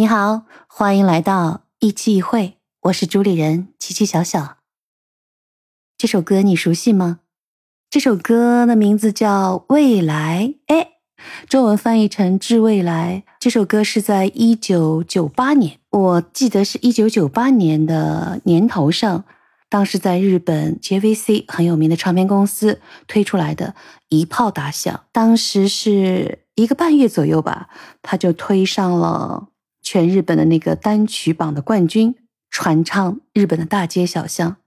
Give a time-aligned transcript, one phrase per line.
[0.00, 4.58] 你好，欢迎来到一期一会，我是主理人七七小小。
[5.96, 7.18] 这首歌你熟悉吗？
[7.90, 10.90] 这首歌的名字叫《未来》，哎，
[11.48, 13.24] 中文翻译成《致未来》。
[13.40, 19.24] 这首歌是在一九九八年，我记得是一九九八年的年头上，
[19.68, 23.74] 当时在日本 JVC 很有名的唱片公司推出来的，
[24.10, 25.06] 一炮打响。
[25.10, 27.68] 当时是一个半月左右吧，
[28.00, 29.48] 他就推上了。
[29.90, 32.14] 全日本的那个单曲榜的冠军，
[32.50, 34.58] 传唱日本的大街小巷。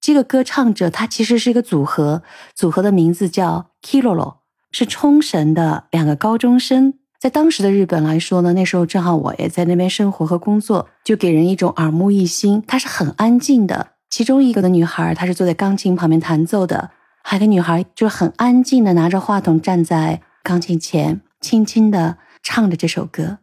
[0.00, 2.22] 这个歌唱者他其实是一个组合，
[2.54, 4.36] 组合的名字叫 Kilolo，
[4.70, 6.94] 是冲绳的两个高中生。
[7.18, 12.62] 在当时的日本来说呢，那时候正好我也在那边生活和工作，就给人一种耳目一新。
[12.64, 16.92] 她是很安静的，其中一个的女孩她是坐在钢琴旁边弹奏的，
[17.24, 23.38] 还有个女孩就是很安静的拿着话筒站在钢琴前，轻轻的唱着这首歌。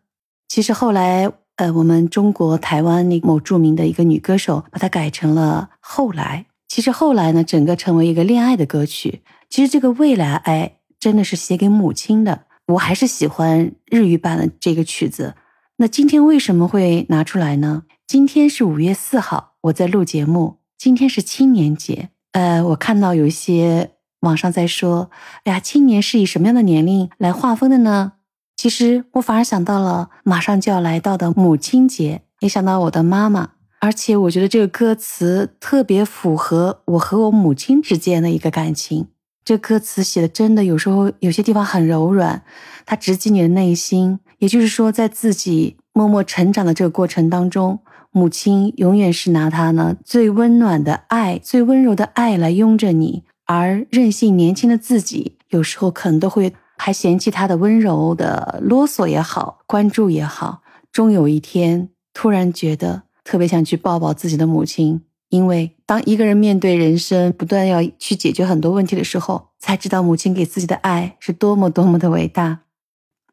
[0.47, 6.45] 其实后来，呃，我们中国台湾那某著名的一个女歌手，把它改成了后来。
[6.67, 9.21] 其实后来呢，整个成为一个恋爱的歌曲。
[9.49, 12.45] 其实这个未来，哎，真的是写给母亲的。
[12.67, 15.35] 我还是喜欢日语版的这个曲子。
[15.77, 17.83] 那今天为什么会拿出来呢？
[18.05, 20.57] 今天是五月四号，我在录节目。
[20.77, 22.09] 今天是青年节。
[22.33, 25.09] 呃，我看到有一些网上在说，
[25.45, 28.13] 哎呀，青年是以什么样的年龄来划分的呢？
[28.57, 39.09] 其实我反而想到了马上就要来到的母亲节，也想到我的妈妈，而且我觉得这个歌词特别符合我和我母亲之间的一个感情。
[39.45, 42.41] 这歌词写的真的有时候有些地方很柔软，
[42.83, 44.19] 它直击你的内心。
[44.39, 56.53] 也就是说，在自己默默成长的这个过程当中，母亲永远是拿她呢最温暖的爱、最温柔的爱来拥着你，而任性年轻的自己有时候可能都会。
[56.77, 60.61] 还嫌弃他的温柔的啰嗦也好，关注也好，
[60.91, 72.59] 终有一天突然觉得特别想去抱抱自己的母亲，因为当一个人面对人生不断要去解决很多问题的时候，才知道母亲给自己的爱是多么多么的伟大。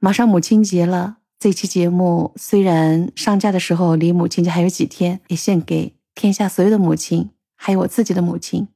[0.00, 8.68] 马上母亲节了，这期节目虽然上架的时候离母亲节还有几天，也献给天下所有的母亲，还有我自己的母亲。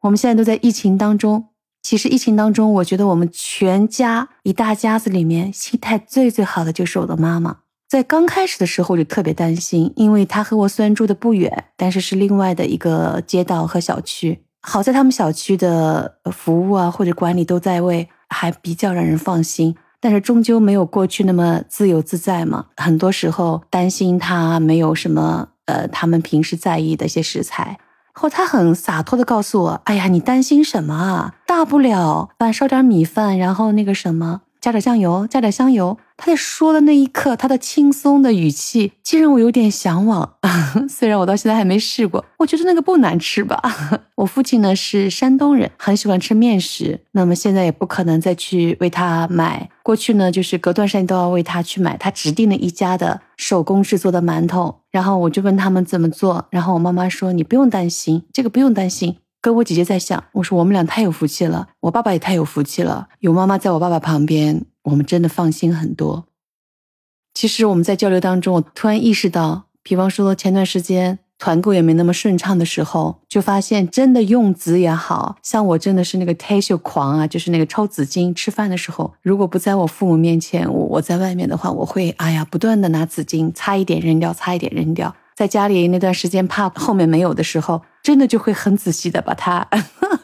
[0.00, 1.48] 我们现在都在疫情当中。
[1.88, 7.58] 其实疫情当中，我觉得我们全家一大家子里面心态最最好的就是我的妈妈。
[7.88, 14.40] 在刚开始的时候，我就特别担心，因为她和我虽然住的不远，但是是另外的一个街道和小区。
[14.62, 19.76] 好在他们小区的服务啊或者管理都在位，还比较让人放心。
[20.00, 22.66] 但是终究没有过去那么自由自在嘛。
[22.78, 27.78] 很多时候担心他没有什么呃，他们平时在意的一些食材。
[28.22, 31.34] 后他很洒脱的告诉我：“哎呀，你担心什么啊？
[31.46, 40.32] 大不了饭烧点米饭，然后那个什么，加点酱油，加点香油。”他在说的那一刻，他的轻松的语气，竟让我有点向往。
[40.88, 43.62] 虽然我到现在还没试过，我觉得那个不难吃吧。
[44.14, 47.02] 我父亲呢是山东人，很喜欢吃面食。
[47.12, 49.68] 那么现在也不可能再去为他买。
[49.82, 54.76] 过去呢，就是隔段时间都要为他去买他指定的一家的手工制作的馒头。
[54.96, 64.64] 然后我就问他们怎么做，然后我妈妈说：“你不用担心，这个不用担心。”跟我姐姐在想，我说我们俩太有福气了，我爸爸也太有福气了，有妈妈在我爸爸旁边。
[64.84, 66.24] 我们真的放心很多。
[67.34, 78.32] 其实我们在交流当中，我突然意识到，比方说前段时间团购也没那么顺畅的时候，就发现真的用纸也好像我真的是那个 tissue 狂啊，就是那个抽纸巾。
[78.32, 85.14] 吃饭的时候，如果不在我父母面前，我我在外面的话，我会哎呀不断的拿纸巾擦一点扔掉，擦一点扔掉。
[85.34, 89.68] 在家里那段时间怕后面没有的时候，真的就会很仔细的把它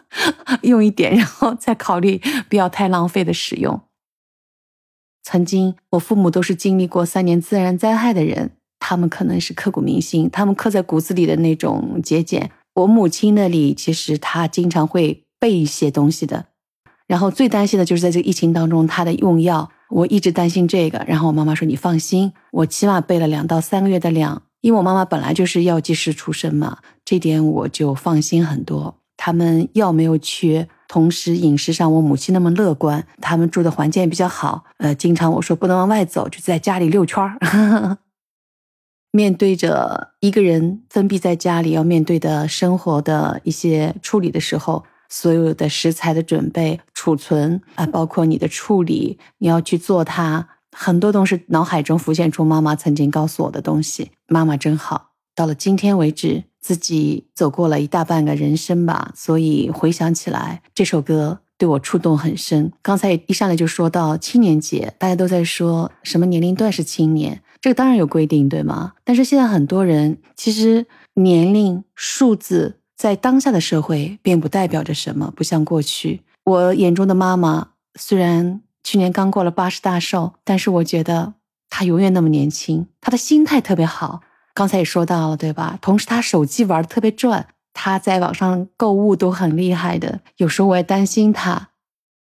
[0.62, 2.18] 用一点，然后再考虑
[2.48, 3.82] 不要太浪费的使用。
[5.22, 8.52] 曾经，我父母都是经历过三年自然灾害的人，
[8.92, 12.50] 他们可能是刻骨铭心，他们刻在骨子里的那种节俭。
[12.74, 16.44] 我母亲那里，其实她经常会备一些东西的。
[17.06, 21.02] 然后最担心的就是在这个疫情当中，她的用药，我一直担心这个。
[21.08, 28.98] 然后我妈妈说：“你放心，我起码备了两到三个月的量，因为我妈妈本来就是药剂师出身嘛，这点我就放心很多。
[29.16, 34.64] 他们药没有缺。”同时，饮食上我母亲那么乐观，他们住的环境也比较好。
[34.76, 37.96] 呃，经常我说不能往外走，就在家里遛圈儿。
[39.12, 54.10] 面对着一个人封闭在家里要面对的生活的一些处理的时候，所有的食材的准备、储存啊，包括你的处理，你要去做它，很多都是脑海中浮现出妈妈曾经告诉我的东西。
[54.26, 56.44] 妈妈真好，到了今天为止。
[56.62, 62.72] 自己走过了一大半个人生吧，所以回想起来，这首歌对我触动很深。
[62.82, 68.94] 刚才一上来就说到青年节，大家都在说什么年龄段是青年，这个当然有规定，对吗？
[69.04, 76.22] 但是现在很多人其实年龄数字在当下的社会并不代表着什么，不像过去。
[76.42, 81.34] 我眼中的妈妈虽然去年刚过了八十大寿，但是我觉得
[81.70, 84.22] 她永远那么年轻，她的心态特别好。
[84.52, 85.78] 刚才也说到了，对吧？
[85.80, 87.46] 同时，她手机玩的特别转。
[87.84, 91.70] 他在网上购物都很厉害的，有时候我也担心他。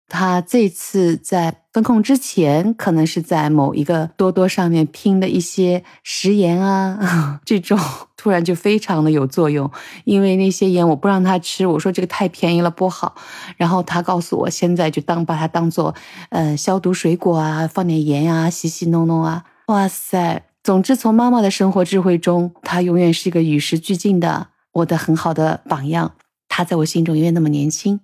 [0.06, 7.78] 他这次在封控之前，可能是在某一个多多上面拼的一些食盐啊， 这种
[8.18, 9.70] 突然就非常的有作用。
[10.04, 13.14] 因为那些盐我不让他吃，我说这个太便宜了不好。
[13.56, 15.94] 然后他告诉我，现在就当把它当做
[16.28, 19.44] 呃消毒水果啊，放点盐啊，洗洗弄弄啊。
[19.68, 20.42] 哇塞！
[20.62, 24.48] 总之，从妈妈的生活智慧中，他永远是一个与时俱进的。
[24.76, 26.12] 我的很好的榜样，
[26.48, 28.00] 他在我心中永远那么年轻。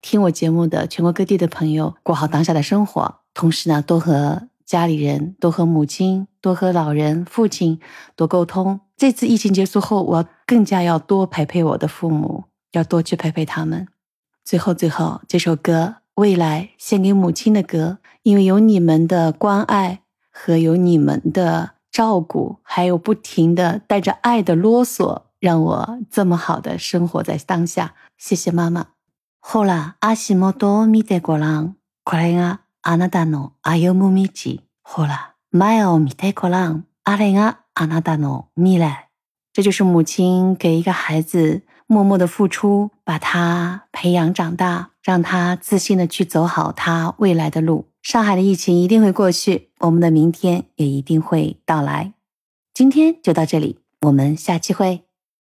[0.00, 7.80] 听我节目的全国各地的朋友，过好当下的生活，同时呢，多和家里人，多和母亲，多和老人、父亲
[8.14, 8.80] 多沟通。
[8.96, 13.88] 这次疫情结束后，我更加要多陪陪我的父母，要多去陪陪他们。
[14.44, 25.22] 最后，最后，这首歌《未来》献给母亲的歌，因为有你们的关爱和有你们的照顾，还有不停的带着爱的啰嗦。
[25.39, 28.87] 让我这么好的生活在当下，谢谢妈妈。
[29.41, 31.75] ほら、足元を見てごらん。
[32.03, 34.61] これがあなたの歩む道。
[34.83, 36.85] ほら、前を見てごらん。
[37.03, 39.09] あれがあなたの未来。
[39.53, 47.87] 这就是母亲给一个孩子默默的付出，把他培养长大，让他自信的去走好他未来的路。
[48.01, 52.13] 上海的疫情一定会过去，我们的明天也一定会到来。
[52.73, 55.03] 今天就到这里，我们下期会。